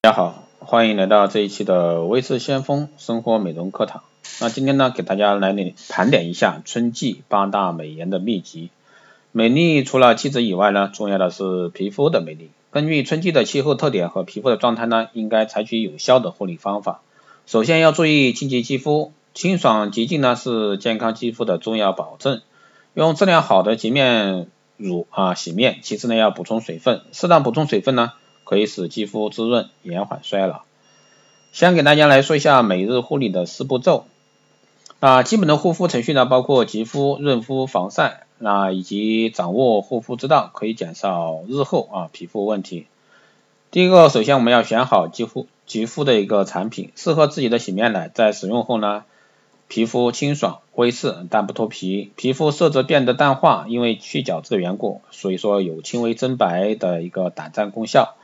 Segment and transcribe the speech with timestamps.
[0.00, 4.04] 大家好，欢迎来到这一期的微视先锋生活美容课堂。
[4.40, 5.52] 那今天呢，给大家来
[5.88, 8.70] 盘点一下春季八大美颜的秘籍。
[9.32, 12.50] 美丽除了气质以外呢，重要的是皮肤的美丽。
[12.70, 17.00] 根据春季的气候特点和皮肤的状态呢，应该采取有效的护理方法。
[17.46, 22.40] 首先要注意清洁肌肤，清爽洁净呢是健康肌肤的重要保证。
[22.94, 24.46] 用质量好的洁面
[24.76, 25.80] 乳啊洗面。
[25.82, 28.12] 其次呢，要补充水分，适当补充水分呢。
[28.48, 30.62] 可以使肌肤滋润，延缓衰老。
[31.52, 34.06] 先给大家来说一下每日护理的四步骤。
[35.00, 42.86] 啊，基本的护肤程序呢，包括洁肤、润肤、防晒，那以及掌握护肤之道，可以减少日后啊皮肤问题。
[43.70, 49.04] 第一个，首先我们要选好肌肤肌肤的一个产品，适合自己的洗面奶，在使用后呢，
[49.68, 58.14] 皮肤清爽、微刺但不脱皮，皮肤色泽变得淡化，因为去角质的缘故，所以说有轻微增白的一个短暂功效。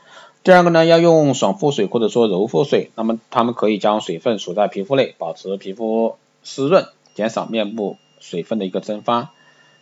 [0.45, 9.31] 第二个呢，要用爽肤水或者说柔肤水，那么它们可以将水分锁在皮肤内，保持皮肤湿润，减少面部水分的一个蒸发。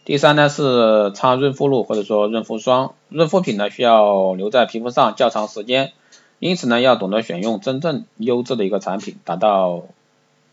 [0.05, 5.91] 第三呢是擦润肤露或者说润肤霜，润肤品呢需要留在皮肤上较长时间，
[6.39, 9.83] 因此呢要懂得选用真正优质的一个产品，达到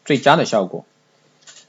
[0.04, 0.84] 最佳的效果。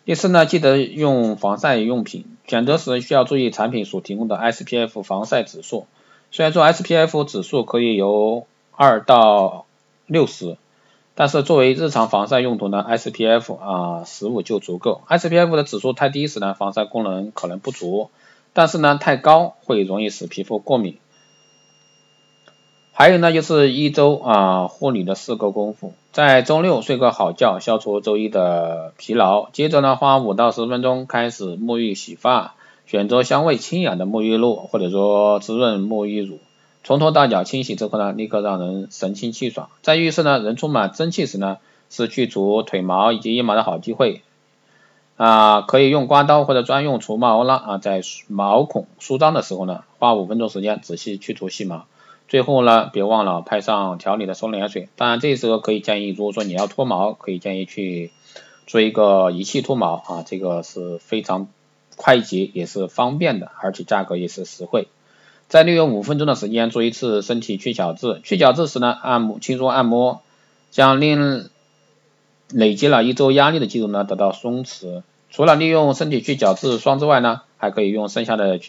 [0.03, 5.85] 第四呢，记得用防晒用品，选择时需要注意产品所提供的 SPF 防晒指数。
[6.31, 9.65] 虽然说 SPF 指数可以由二到
[10.07, 10.55] 六十，
[11.13, 15.01] 但是作为日常防晒用途呢，SPF 啊十五就足够。
[15.09, 18.09] SPF 的指数太低时呢，防晒功能可能不足，
[18.53, 20.97] 但是呢太高会容易使皮肤过敏。
[22.93, 32.55] 还有呢就是一周啊护理的四个功夫，在周六睡个好觉，消除周一的疲劳，接着呢花五到十分钟开始沐浴洗发。
[32.91, 36.39] 选择香味清雅的沐浴露或者说滋润沐浴乳，
[36.83, 39.69] 从头到脚清洗之后呢，立刻让人神清气爽。
[39.81, 44.23] 在浴室呢，人充满蒸汽时呢，是去除腿毛以及腋毛的好机会
[45.15, 51.85] 啊，可以用刮刀或者专用除毛蜡啊，在毛孔舒张的时候呢，花五分钟时间仔细去除细毛。
[52.27, 54.89] 最后呢，别忘了拍上调理的收敛水。
[54.97, 58.11] 当然，这时候可以建议，如果说你要脱毛，可以建议去
[58.67, 61.47] 做一个仪器脱毛啊，这个是非常。
[61.95, 64.87] 快捷也是方便的，而且价格也是实惠。
[65.47, 70.21] 再利用五分钟的时间做一次身体去角质，去角质时呢，按摩轻松按摩，
[70.69, 71.49] 将令
[72.53, 75.03] 累积了一周压力的肌肉呢得到松弛。
[75.29, 78.59] 除了利用身体去角质霜之外呢，还可以用剩下的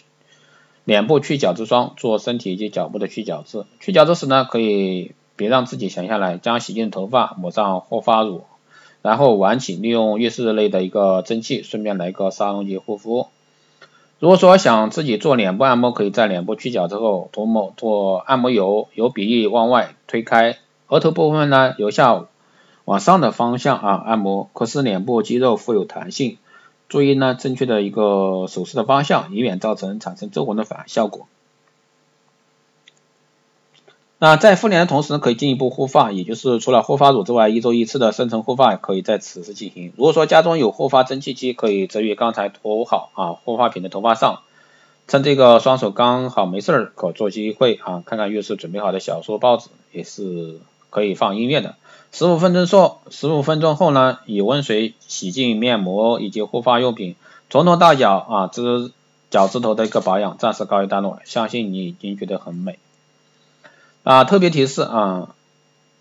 [0.83, 3.65] 脸部去角质霜做身体及脚部的去角质。
[3.79, 8.43] 去角质时呢，可以别让自己闲下来，将洗净头发抹上护发乳。
[9.03, 13.27] 然后晚起，利用浴室内的一个蒸汽，顺便来一个沙龙级护肤。
[14.19, 22.25] 如果说想自己做脸部按摩，可以在脸部去角之后涂抹做按摩油，由鼻翼往外推开，额头部分呢由下
[22.85, 26.37] 往上的方向啊按摩，可使脸部肌肉富有弹性。
[26.87, 31.27] 注意呢正确的一个手势的方向，以免造成产生皱纹的反效果。
[34.23, 39.91] 那在复联的同时，可以进一步护发，也就是除了护发乳之外，一周一次的深层护发可以在此时进行。
[39.97, 44.39] 如果说家中有护发蒸汽机，可以置于刚才涂好啊护发品的头发上，
[45.09, 51.75] 趁这个双手刚好没事儿，可做机会啊看看浴室准备好的小说报纸，也是可以放音乐的。
[52.13, 57.17] 十五分钟后，十五分钟后呢，以温水洗净面膜以及护发用品，
[57.49, 58.89] 从头到脚啊这
[59.29, 62.79] 脚趾头的一个保养暂时告一段落，相信你已经觉得很美。
[64.03, 65.29] 啊，特别提示啊，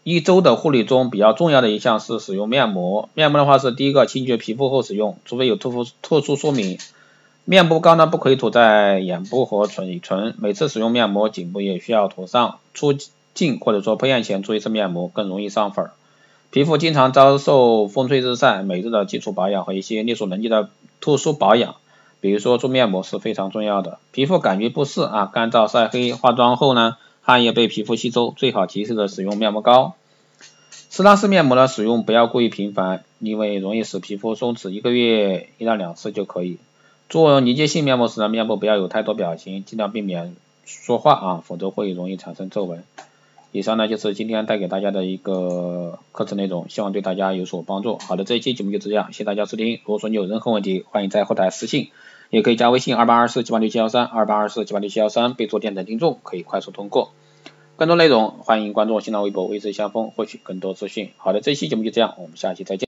[0.02, 3.08] 一周的护理中比较重要的一项是使用面膜。
[3.14, 6.78] 面膜的话是第一个清洁皮肤后使用，除非有特殊特殊说明。
[7.44, 12.58] 面部膏呢不可以涂在眼部和嘴唇，每次使用面膜颈部也需要涂上。
[12.74, 12.92] 出
[13.34, 15.90] 镜或者说拍眼前做一次面膜更容易上粉。
[16.50, 20.70] 皮肤经常遭受风吹日晒，每日的基础保养和一些力所能及的
[21.00, 21.76] 特殊保养，
[22.20, 23.98] 比如说做面膜是非常重要的。
[24.10, 26.96] 皮肤感觉不适啊，干燥晒黑，化妆后呢？
[27.24, 29.94] 汗液被皮肤吸收，最好及时的使用面膜膏。
[30.90, 36.58] 适当式面膜的使用不要过于频繁，因为容易使皮肤松弛，一个月一到两次就可以。
[37.08, 42.82] 做凝结性面膜时呢，面部不要有太多表情，尽量避免说话啊，否则会容易产生皱纹。
[43.52, 47.98] 以上呢就是今天带给大家的一个课程内容，希望对大家有所帮助。
[47.98, 49.78] 好的，这一期节目就这样，谢谢大家收听。
[49.84, 51.90] 如果说你有任何问题，欢迎在后台私信。
[52.30, 57.12] 也可以加微信二八二四七八六七幺三二八二四七八六七幺三，备注电台听众，可以快速通过。
[57.82, 61.10] 更多内容，欢迎关注新浪微博微视先锋，获取更多资讯。
[61.16, 62.80] 好的，这期节目就这样，我们下期再见。